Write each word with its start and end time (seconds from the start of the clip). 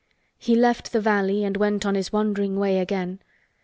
He 0.39 0.55
left 0.55 0.93
the 0.93 0.99
valley 0.99 1.43
and 1.43 1.55
went 1.55 1.85
on 1.85 1.93
his 1.93 2.11
wandering 2.11 2.57
way 2.57 2.79
again. 2.79 3.19